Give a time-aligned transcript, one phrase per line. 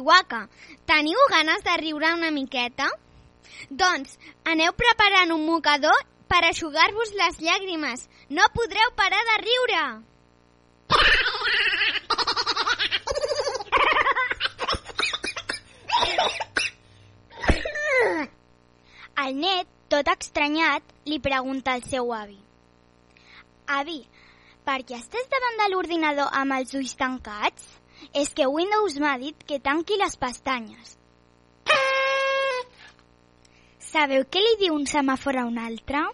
[0.00, 0.48] Chihuahua.
[0.86, 2.88] Teniu ganes de riure una miqueta?
[3.68, 4.16] Doncs
[4.48, 8.08] aneu preparant un mocador per aixugar-vos les llàgrimes.
[8.30, 9.82] No podreu parar de riure!
[19.20, 22.38] El net, tot estranyat, li pregunta al seu avi.
[23.68, 24.00] Avi,
[24.64, 27.79] per què estàs davant de l'ordinador amb els ulls tancats?
[28.14, 30.96] És que Windows m'ha dit que tanqui les pestanyes.
[33.90, 36.04] Sabeu què li diu un semàfor a un altre?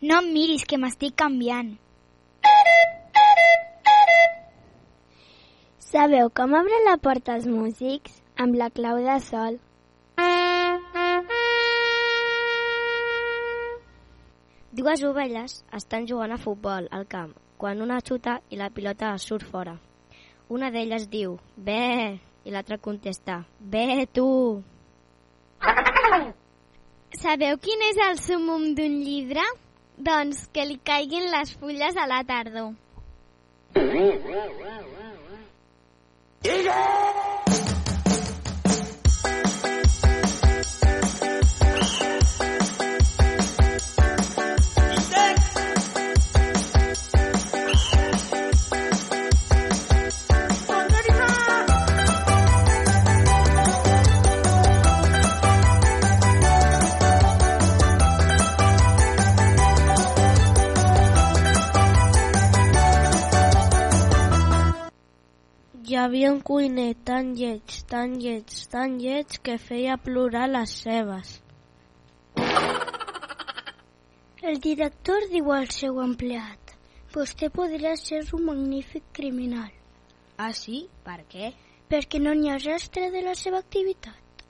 [0.00, 1.74] No em miris, que m'estic canviant.
[5.90, 8.16] Sabeu com obren la porta els músics?
[8.40, 9.58] Amb la clau de sol.
[14.80, 19.44] Dues ovelles estan jugant a futbol al camp quan una xuta i la pilota surt
[19.44, 19.76] fora.
[20.50, 24.26] Una d'elles diu, bé, i l'altra contesta, bé, tu.
[27.20, 29.44] Sabeu quin és el sumum d'un llibre?
[30.10, 32.72] Doncs que li caiguin les fulles a la tardor.
[36.50, 36.58] Hi
[66.00, 71.40] havia un cuiner tan lleig, tan lleig, tan lleig que feia plorar les cebes.
[74.42, 76.72] El director diu al seu empleat
[77.12, 79.68] Vostè podrà ser un magnífic criminal
[80.38, 80.86] Ah, sí?
[81.04, 81.50] Per què?
[81.90, 84.44] perquè no n'hi ha rastre de la seva activitat.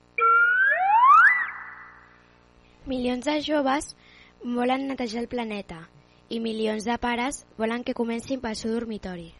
[2.85, 3.95] Milions de joves
[4.43, 5.81] volen netejar el planeta
[6.29, 9.31] i milions de pares volen que comencin pel seu dormitori.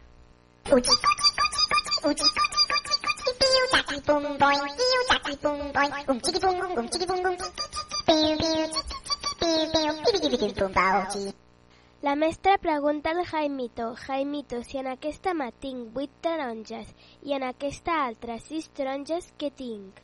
[12.02, 16.90] La mestra pregunta al Jaimito, Jaimito, si en aquesta mà tinc vuit taronges
[17.22, 20.02] i en aquesta altra sis taronges, què tinc?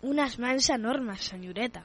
[0.00, 1.84] Unes mans enormes, senyoreta.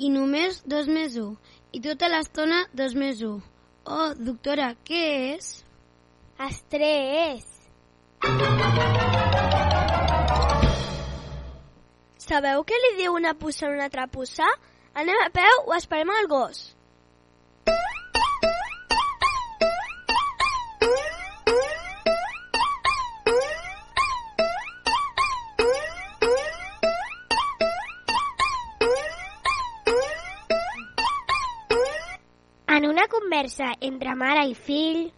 [0.00, 1.34] I només dos més un
[1.76, 3.40] i tota l'estona dos més un.
[3.84, 5.02] Oh, doctora, què
[5.36, 5.50] és?
[6.40, 7.46] Estrès.
[12.24, 14.48] Sabeu què li diu una puça a una altra puça?
[14.94, 16.62] Anem a peu o esperem el gos?
[33.50, 35.10] Conversa entre mare i fill,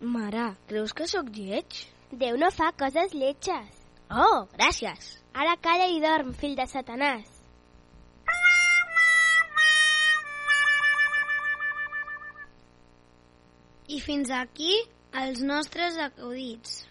[0.00, 1.86] Mare, creus que sóc lleig?
[2.10, 3.68] Déu no fa coses lletges.
[4.10, 5.22] Oh, gràcies.
[5.32, 7.28] Ara calla i dorm, fill de Satanàs.
[13.86, 14.74] I fins aquí
[15.22, 16.82] els nostres acudits.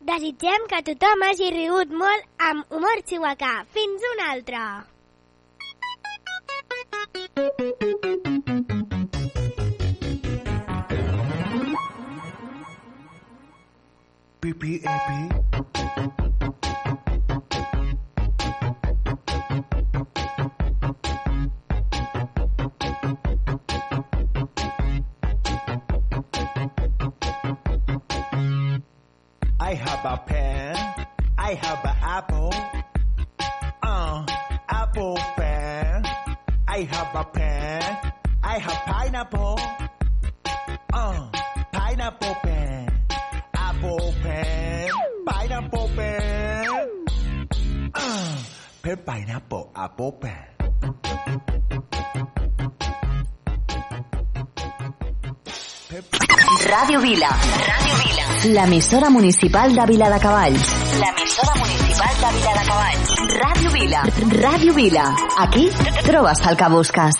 [0.00, 3.62] Desitgem que tothom hagi rigut molt amb humor xihuacà.
[3.70, 4.66] Fins una altra!
[14.46, 14.52] I
[29.74, 30.76] have a pen.
[31.36, 32.54] I have an apple.
[33.82, 34.24] Uh,
[34.68, 36.04] apple pen.
[36.68, 38.12] I have a pen.
[38.44, 39.58] I have pineapple.
[49.16, 50.44] Pineapple apple pear.
[56.66, 57.30] Ràdio Vila.
[57.68, 58.24] Ràdio Vila.
[58.56, 60.66] L'emissora municipal de Vila de Cavalls.
[61.00, 63.08] L'emissora municipal de Vila de Cavalls.
[63.44, 64.00] Ràdio Vila.
[64.42, 65.06] Ràdio Vila.
[65.46, 65.64] Aquí
[66.10, 67.14] trobes el que busques.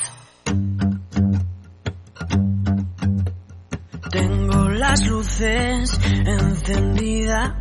[4.10, 5.98] Tengo las luces
[6.36, 7.52] encendidas.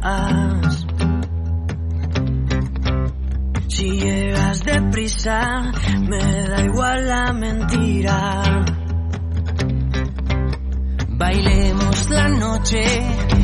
[6.98, 8.42] La mentira.
[11.10, 12.84] Bailemos la noche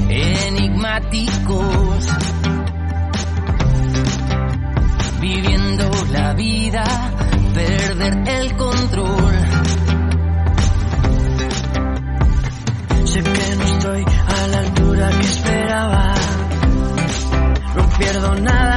[0.10, 2.08] enigmáticos.
[5.20, 6.84] Viviendo la vida,
[7.54, 9.34] perder el control.
[13.06, 16.14] Sé que no estoy a la altura que esperaba.
[17.76, 18.71] No pierdo nada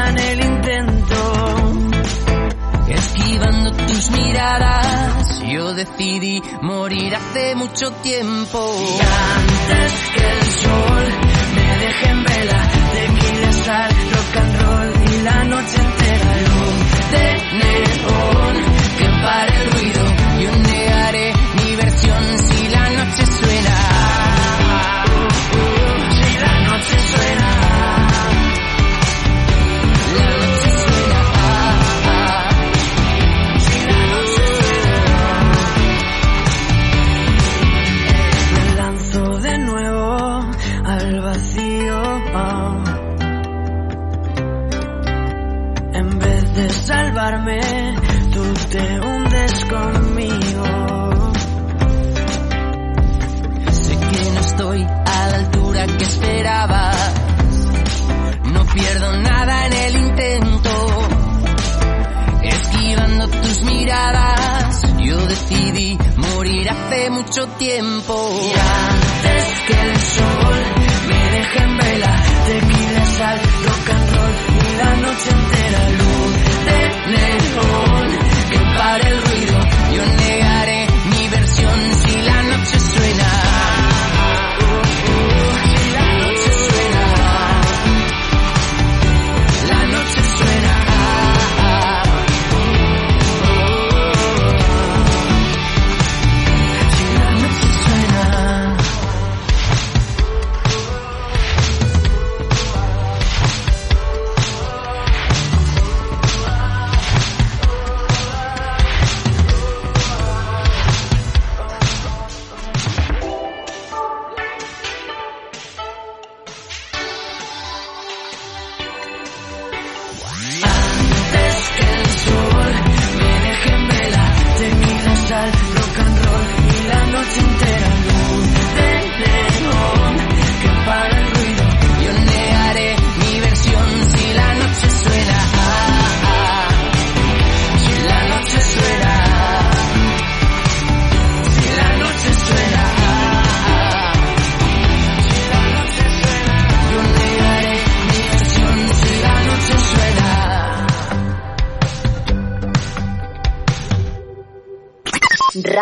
[5.74, 8.76] decidí morir hace mucho tiempo.
[8.78, 11.06] Y antes que el sol
[11.54, 16.53] me deje en vela, tequila, sal, rock and roll y la noche entera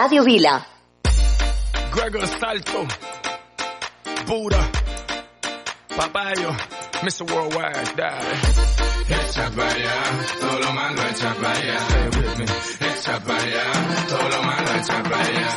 [0.02, 0.54] Ràdio Vila.
[1.94, 2.80] Gregor Salto,
[4.26, 4.62] Buddha,
[5.96, 6.50] Papayo,
[7.04, 7.24] Mr.
[7.30, 8.34] Worldwide, dale.
[9.08, 9.98] Echa para allá,
[10.40, 11.78] todo lo malo echa para allá.
[12.90, 13.66] Echa para allá,
[14.08, 15.48] todo lo malo echa para allá.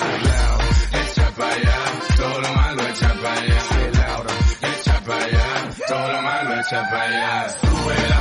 [1.01, 1.77] Echa para allá,
[2.17, 3.61] todo lo malo echa para allá.
[4.61, 5.47] Echa para allá,
[5.87, 8.14] todo lo malo echa para allá.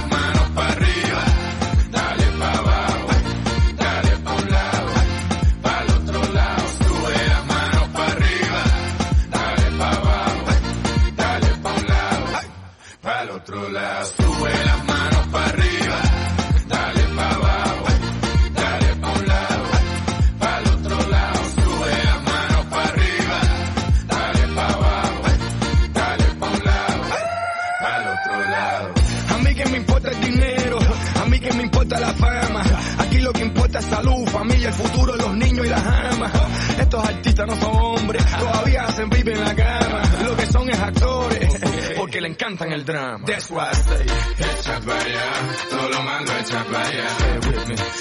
[34.66, 36.32] El futuro, los niños y las amas.
[36.78, 40.02] Estos artistas no son hombres, todavía hacen pipi en la cama.
[40.24, 41.54] Lo que son es actores,
[41.96, 43.24] porque le encantan el drama.
[43.26, 44.06] That's why I say,
[44.38, 45.32] echa para allá,
[45.70, 47.06] todo lo malo echa para allá.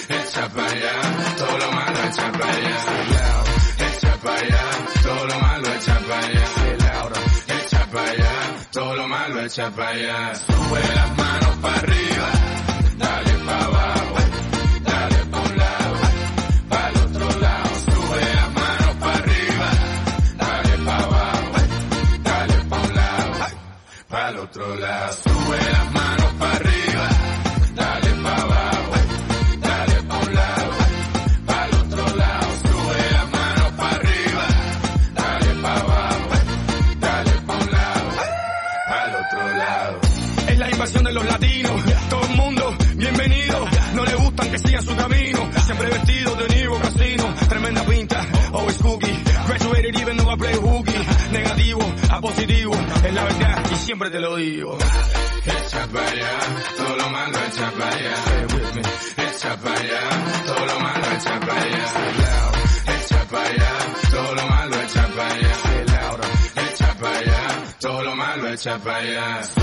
[0.10, 1.02] Echa para allá,
[1.38, 2.78] todo lo malo echa para allá.
[3.80, 4.64] Echa para allá,
[5.04, 6.46] todo lo malo echa para allá.
[7.48, 10.36] Echa para allá, todo lo malo echa para allá.
[10.36, 12.30] Sube las manos para arriba,
[12.98, 13.73] dale para
[68.64, 69.63] Shapaya.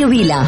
[0.00, 0.38] Ràdio Vila.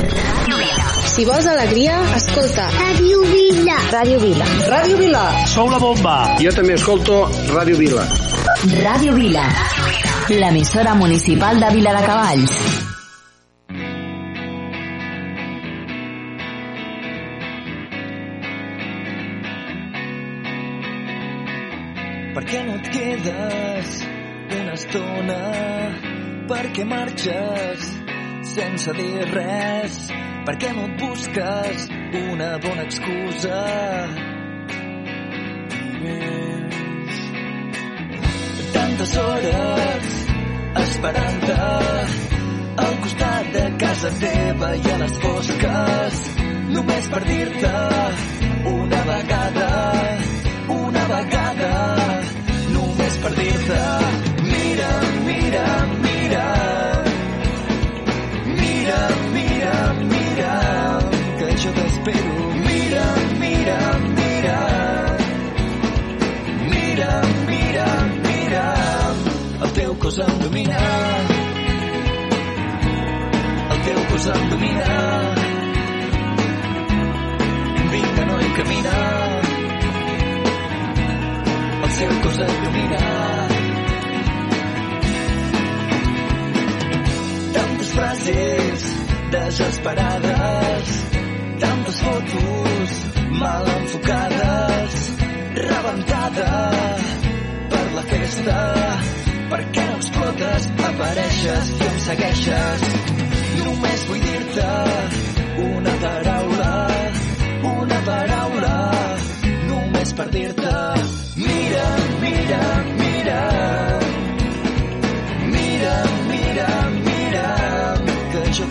[1.13, 2.71] Si vols alegria, escolta.
[2.73, 3.75] Ràdio Vila.
[3.93, 4.47] Ràdio Vila.
[4.73, 5.25] Ràdio Vila.
[5.53, 6.15] Sou la bomba.
[6.41, 7.19] Jo també escolto
[7.53, 8.07] Ràdio Vila.
[8.81, 9.45] Ràdio Vila.
[10.33, 12.57] L'emissora municipal de Vila de Cavalls.
[22.33, 23.99] Per què no et quedes
[24.63, 25.43] una estona?
[26.49, 27.93] Per què marxes
[28.53, 29.95] sense dir res?
[30.47, 31.85] Per què no et busques
[32.21, 33.61] una bona excusa?
[38.75, 40.11] Tantes hores
[40.83, 41.57] esperant-te
[42.85, 46.21] al costat de casa teva i a les fosques
[46.77, 47.73] només per dir-te
[48.75, 49.73] una vegada
[50.77, 51.75] una vegada
[52.77, 53.83] només per dir-te
[54.53, 54.95] mira,
[55.27, 56.02] mira, mira
[59.33, 59.75] mira,
[60.13, 60.53] mira,
[61.39, 62.33] que jo t'espero.
[62.67, 63.05] Mira,
[63.43, 63.79] mira,
[64.19, 64.59] mira.
[66.73, 67.11] Mira,
[67.51, 67.87] mira,
[68.27, 68.65] mira
[69.65, 70.79] el teu cos em domina.
[73.73, 74.89] El teu cos em domina.
[77.93, 78.97] Vinga, noi, camina.
[81.85, 83.03] El seu cos et domina.
[87.93, 88.92] Frases
[89.33, 90.89] desesperades,
[91.59, 92.91] tantes fotos
[93.41, 95.11] mal enfocades,
[95.55, 96.71] rebentada
[97.71, 98.59] per la festa.
[99.53, 100.69] Per què no explotes?
[100.91, 102.87] Apareixes i em segueixes.
[103.63, 104.69] Només vull dir-te
[105.71, 106.71] una paraula,
[107.73, 108.77] una paraula,
[109.73, 110.79] només per dir-te
[111.41, 111.91] mira,
[112.21, 112.63] mira,
[113.01, 114.02] mira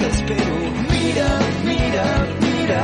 [0.01, 0.55] t'espero
[0.89, 1.29] mira,
[1.69, 2.05] mira,
[2.43, 2.83] mira.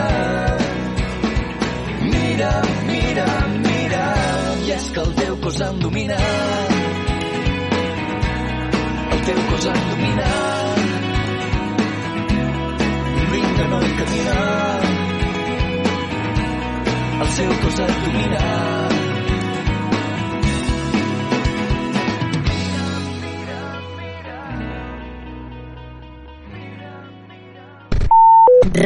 [2.14, 2.52] Mira,
[2.90, 3.28] mira,
[3.68, 4.04] mira.
[4.66, 6.18] I és que el teu cos em domina.
[9.12, 10.28] El teu cos em domina.
[13.32, 14.38] Vinga, noi, camina.
[17.22, 18.87] El seu cos et domina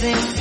[0.00, 0.39] Things.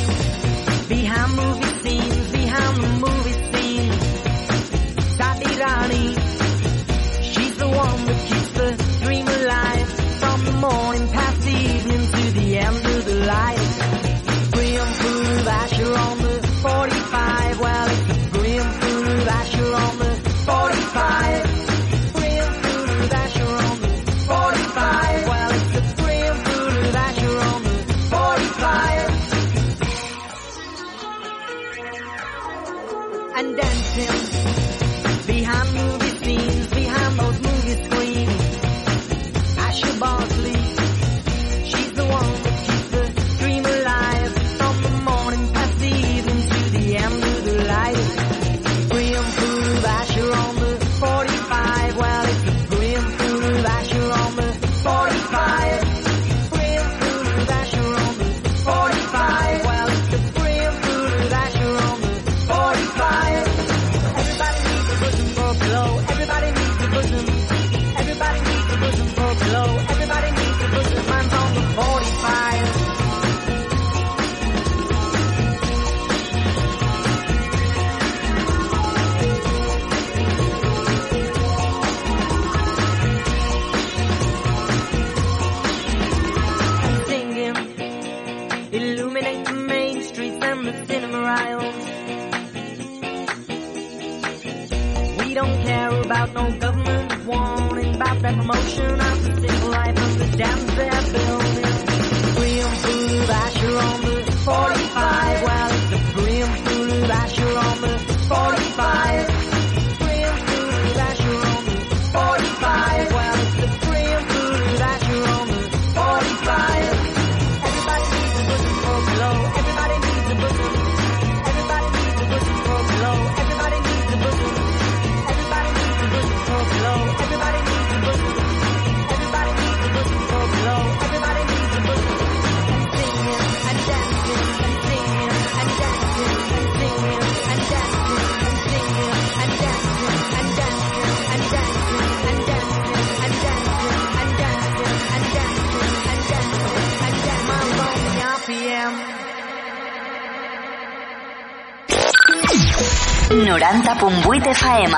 [153.49, 154.93] 90.8 FM.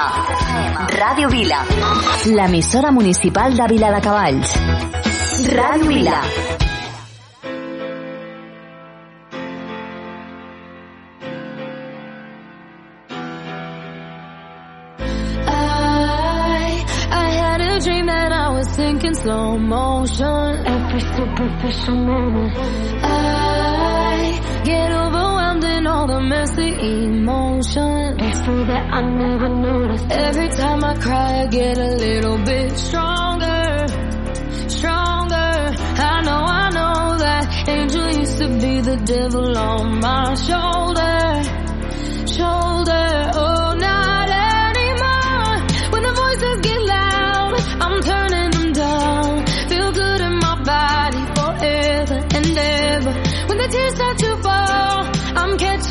[0.99, 1.61] Ràdio Vila.
[2.35, 4.55] L'emissora municipal de Vila de Cavalls.
[5.55, 6.19] Ràdio Vila.
[18.75, 22.80] Thinking slow motion, every superficial moment
[28.45, 30.05] that I never noticed.
[30.09, 33.85] Every time I cry, I get a little bit stronger,
[34.67, 35.35] stronger.
[35.35, 41.43] I know, I know that angel used to be the devil on my shoulder,
[42.25, 43.09] shoulder.
[43.37, 44.27] Oh, not
[44.73, 45.53] anymore.
[45.91, 49.45] When the voices get loud, I'm turning them down.
[49.69, 53.13] Feel good in my body forever and ever.
[53.49, 55.05] When the tears start to fall,
[55.37, 55.90] I'm catching.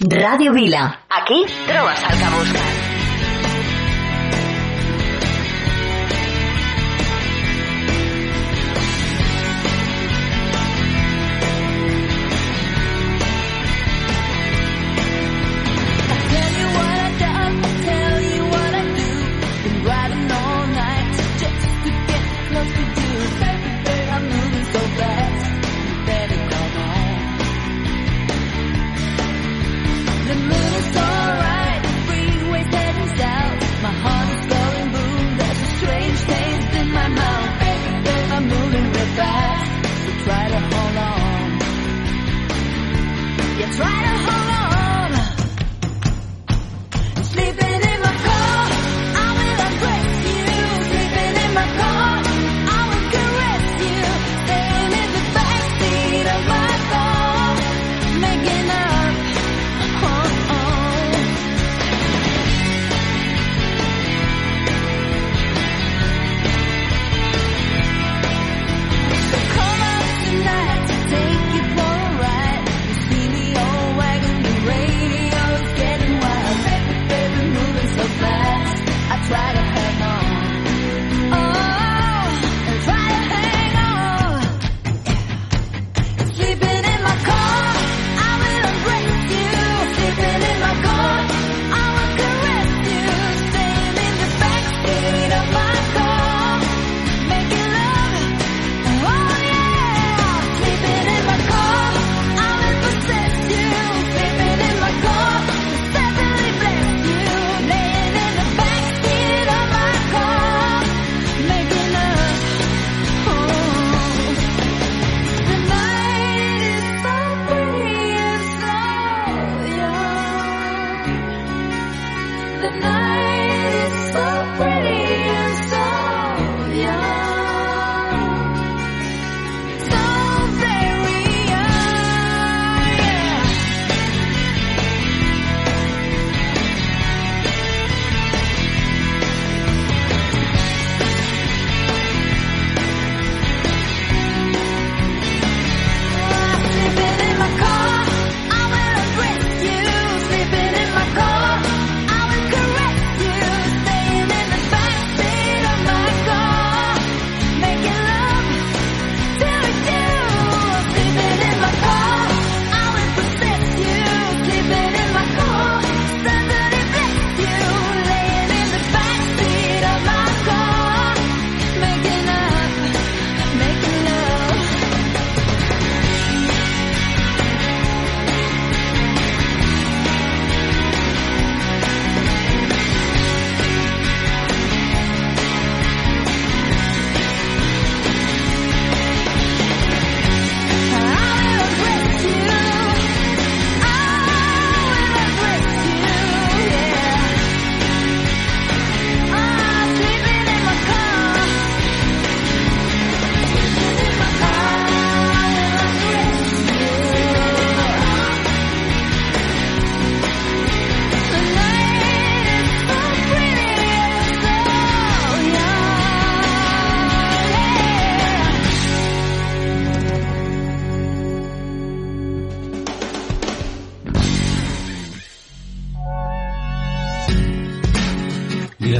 [0.00, 1.00] Radio Vila.
[1.10, 2.18] Aquí trovas al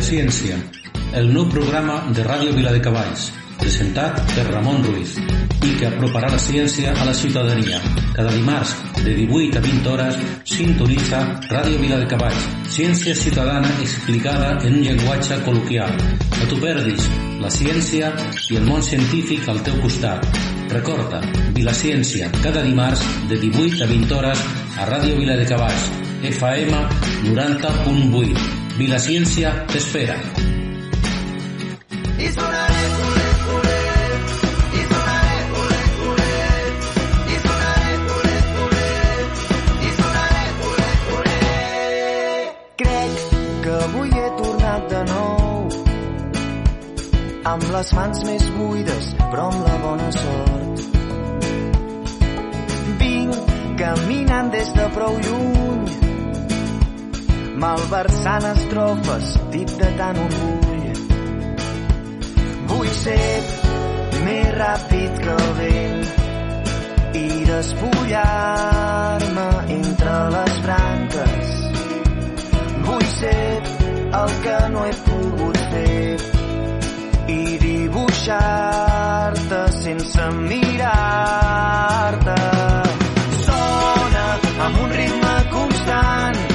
[0.01, 0.57] Vilaciència,
[1.13, 3.27] el nou programa de Ràdio Vila de Cavalls,
[3.61, 7.77] presentat per Ramon Ruiz i que aproparà la ciència a la ciutadania.
[8.15, 10.17] Cada dimarts, de 18 a 20 hores,
[10.49, 15.93] sintonitza Ràdio Vila de Cavalls, ciència ciutadana explicada en un llenguatge col·loquial.
[16.39, 17.11] No t'ho perdis,
[17.45, 18.09] la ciència
[18.49, 20.25] i el món científic al teu costat.
[20.73, 21.21] Recorda,
[21.59, 24.49] Vilaciència, cada dimarts, de 18 a 20 hores,
[24.81, 25.93] a Ràdio Vila de Cavalls,
[26.33, 26.83] FM
[27.37, 28.70] 90.8.
[44.41, 45.69] Tornat de nou.
[47.53, 50.87] Amb les mans més buides però amb la bona sort.
[53.05, 55.80] Vinc caminant des de prou lluny
[57.61, 60.89] malversant estrofes dit de tant orgull
[62.73, 63.31] vull ser
[64.25, 66.03] més ràpid que el vent
[67.21, 69.49] i despullar-me
[69.81, 71.51] entre les branques
[72.91, 73.63] Vull ser
[74.19, 76.17] el que no he pogut fer
[77.35, 82.39] i dibuixar-te sense mirar-te.
[83.45, 84.27] Sona
[84.67, 86.50] amb un ritme constant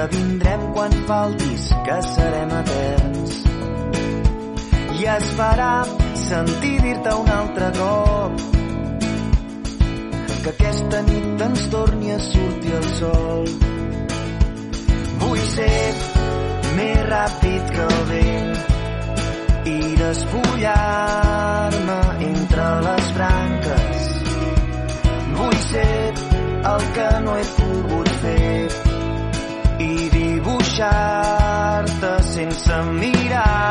[0.00, 3.32] que vindrem quan faltis, que serem eterns.
[4.96, 5.84] I es farà
[6.16, 8.32] sentir dir-te un altre cop
[10.40, 13.44] que aquesta nit ens torni a sortir el sol.
[15.20, 15.80] Vull ser
[16.78, 18.52] més ràpid que el vent
[19.74, 23.98] i despullar-me entre les branques.
[25.42, 25.98] Vull ser
[26.72, 28.89] el que no he pogut fer
[30.80, 33.70] dibuixar-te sense mirar-te.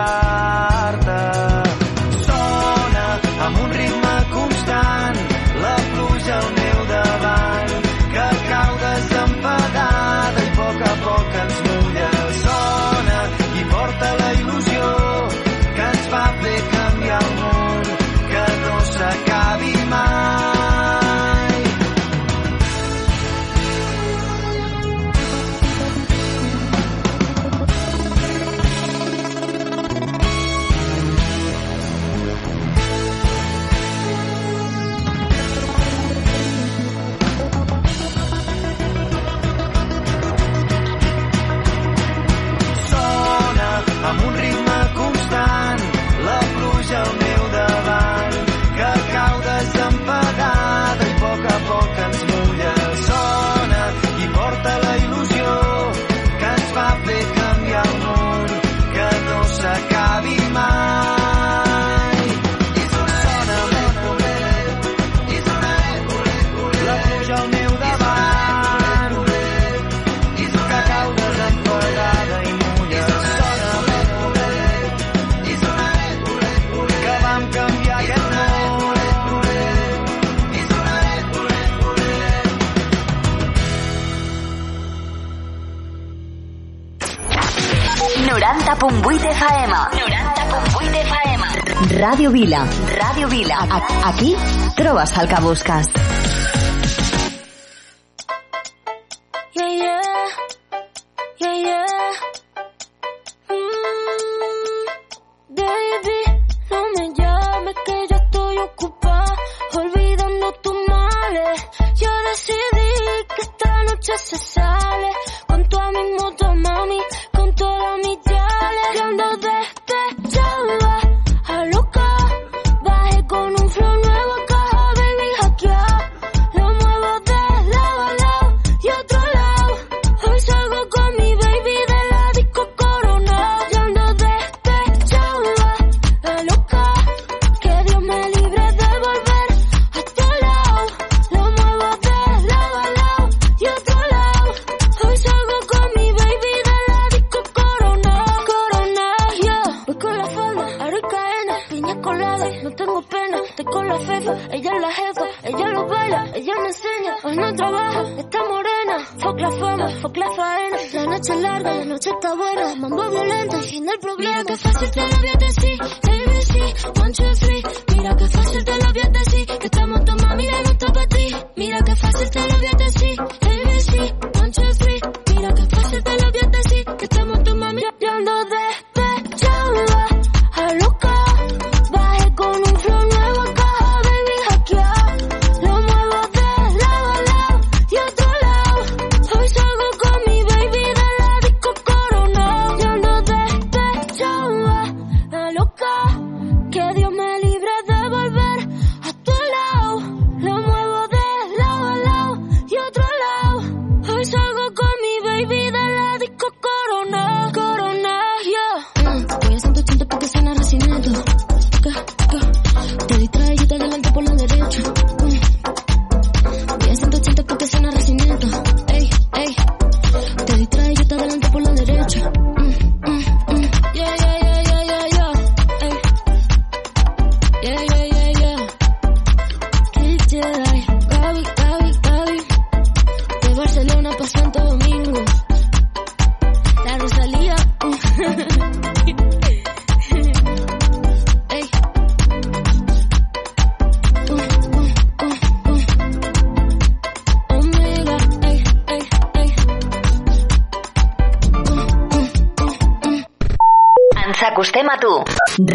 [92.20, 92.68] Radio Vila.
[92.98, 93.66] Radio Vila.
[94.04, 94.36] Aquí
[94.76, 96.09] trovas el que busques.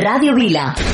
[0.05, 0.94] Radio Vila.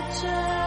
[0.00, 0.57] picture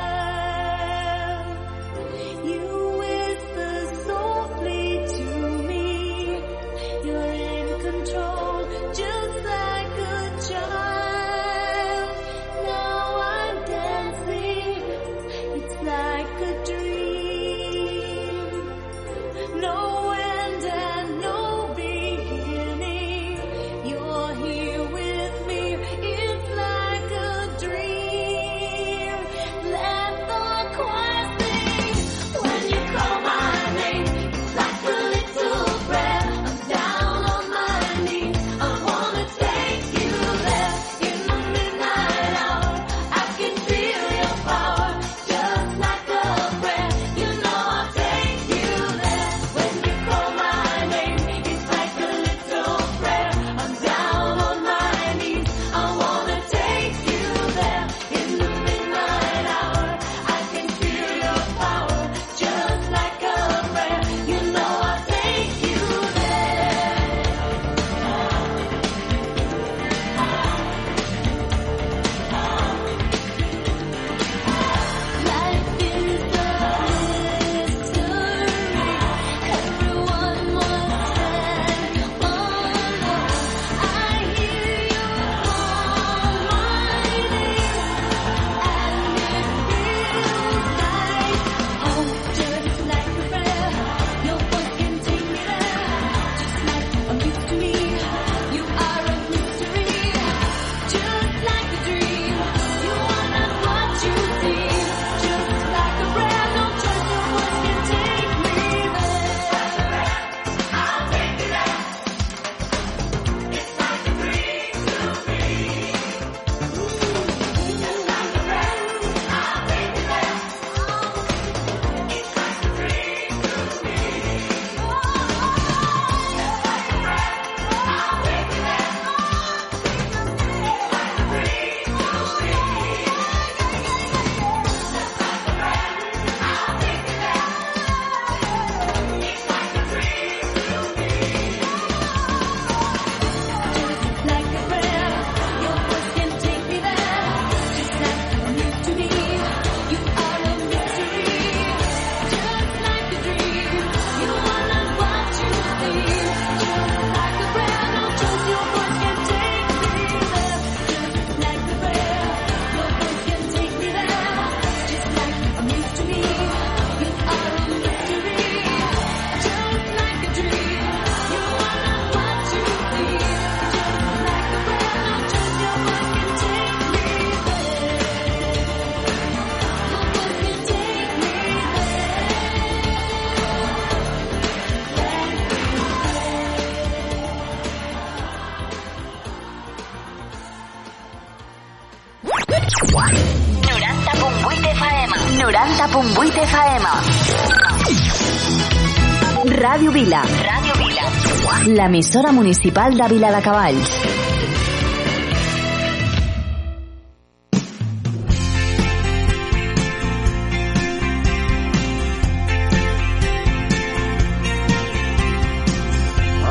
[201.92, 203.90] emissora municipal de Vila de Cavalls.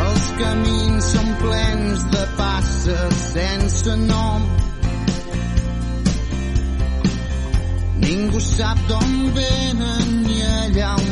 [0.01, 4.45] Els camins són plens de passes sense nom.
[8.05, 11.10] Ningú sap d'on venen ni allà on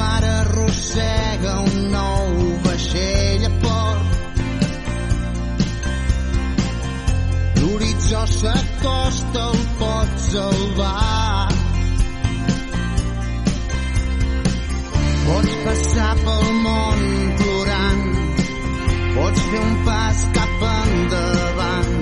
[0.00, 2.28] mare arrossega un nou
[2.64, 4.08] vaixell a port.
[7.60, 11.48] L'horitzó s'acosta el pot salvar.
[15.26, 17.04] Pots passar pel món
[17.42, 18.06] plorant
[19.14, 21.92] pots fer un pas cap endavant.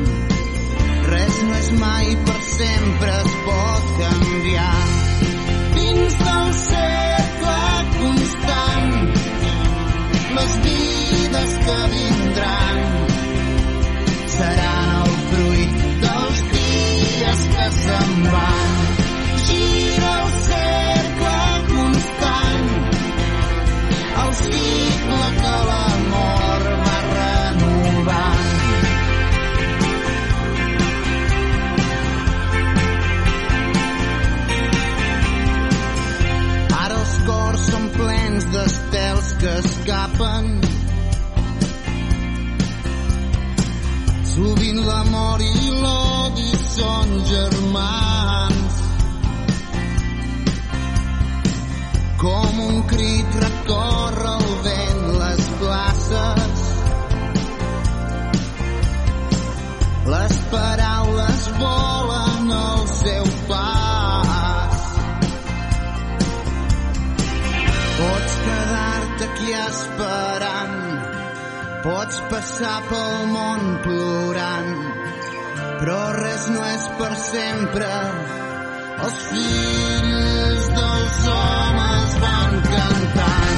[1.08, 4.78] Res no és mai per sempre es pot canviar.
[5.78, 6.97] Dins del cel
[10.38, 12.78] les vides que vindran
[14.36, 18.77] seran el fruit dels dies que se'n van.
[39.40, 40.46] que escapen.
[44.32, 48.80] Sovint l'amor i l'odi són germans.
[52.24, 56.66] Com un crit recorre el vent les places.
[60.16, 63.67] Les paraules volen al seu pas
[69.38, 70.76] aquí esperant.
[71.82, 74.72] Pots passar pel món plorant,
[75.78, 77.90] però res no és per sempre.
[79.06, 83.57] Els fills dels homes van cantant.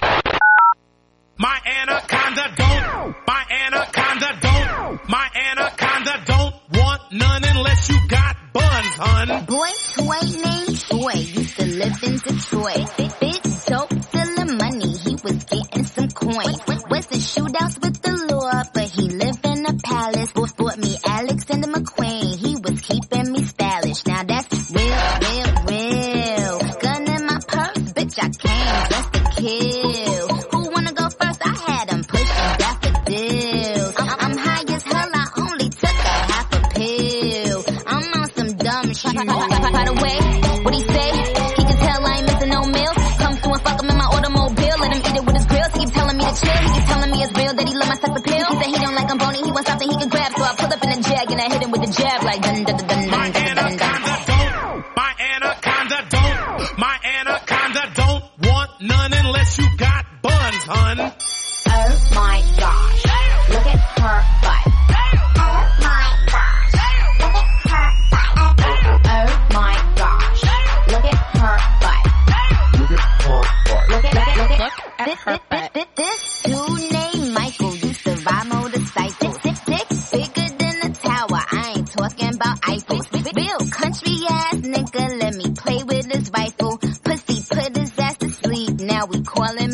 [75.07, 75.39] at her.
[75.49, 79.37] This, this, this dude named Michael used to ride motorcycles.
[79.39, 81.41] Dick, dick, bigger than a tower.
[81.51, 83.01] I ain't talking about Eiffel.
[83.35, 86.77] Real country ass nigga, let me play with his rifle.
[86.77, 88.79] Pussy put his ass to sleep.
[88.79, 89.70] Now we call him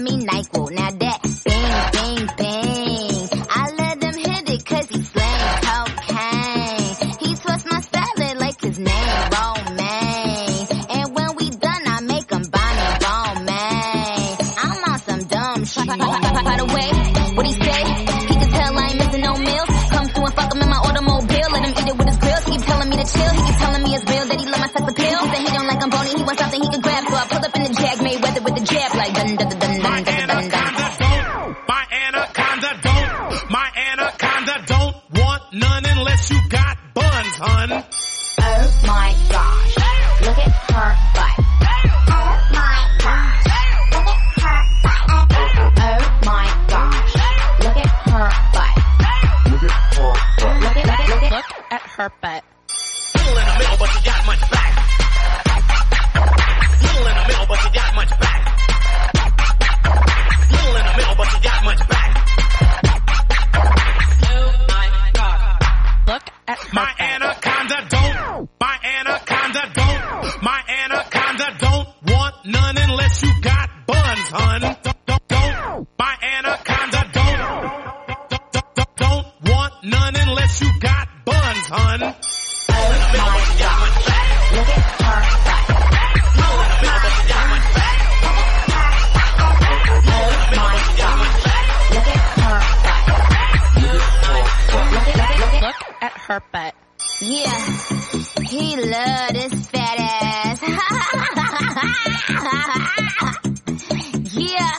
[98.44, 100.62] he love this fat ass.
[104.34, 104.78] yeah,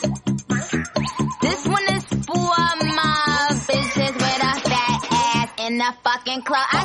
[1.40, 6.66] this one is for my bitches with a fat ass in the fucking club.
[6.72, 6.84] I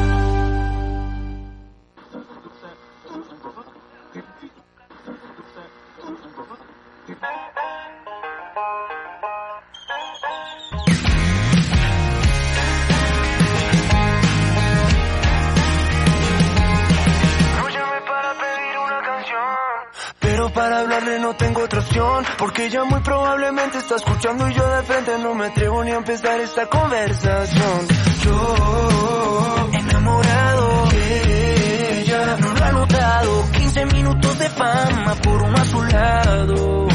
[22.37, 25.97] Porque ella muy probablemente está escuchando Y yo de frente no me atrevo ni a
[25.97, 27.87] empezar esta conversación.
[28.23, 33.51] Yo, enamorado de ella No lo ha notado.
[33.51, 36.87] 15 minutos de fama por uno a su lado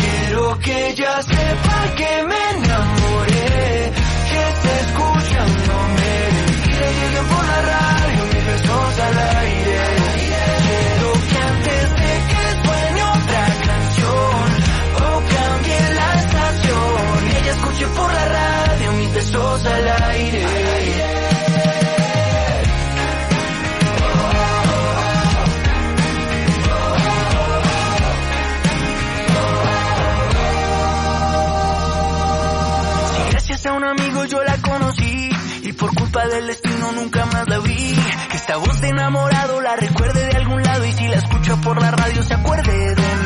[0.00, 3.92] Quiero que ella sepa que me enamoré
[4.30, 6.12] Que está escuchándome.
[6.66, 10.11] Y le lleguen por la radio mis besos al aire
[19.32, 20.46] besos al aire
[33.14, 35.30] Si gracias a un amigo yo la conocí
[35.62, 37.94] y por culpa del destino nunca más la vi.
[38.30, 41.80] Que esta voz de enamorado la recuerde de algún lado y si la escucho por
[41.80, 43.21] la radio se acuerde de mí.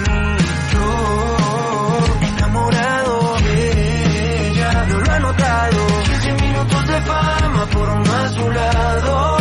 [6.66, 9.36] 15 minutos de fama por uno a su lado.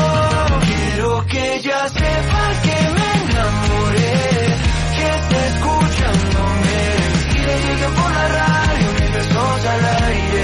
[0.66, 4.58] Quiero que ella sepa que me enamoré,
[4.96, 6.78] que está escuchándome
[7.32, 10.35] y le lleguen por la radio mis besos al aire.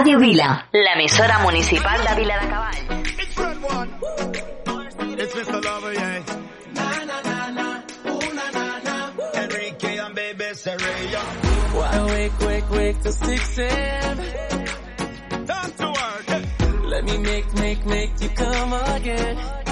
[0.00, 2.74] Radio Vila, la emisora municipal de Vila de Cabal.
[16.88, 19.69] Let me make, make, make you come again.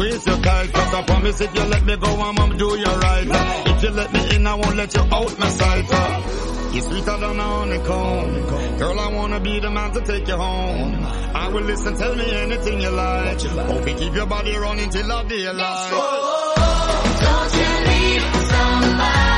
[0.00, 3.26] increase your I promise if you let me go, I'm gonna do you right.
[3.66, 6.72] If you let me in, I won't let you out my sight.
[6.72, 8.78] You're sweeter than a honeycomb.
[8.78, 11.04] Girl, I wanna be the man to take you home.
[11.34, 13.40] I will listen, tell me anything you like.
[13.42, 15.90] Hope you keep your body running till I be alive.
[17.20, 19.30] Don't you leave somebody.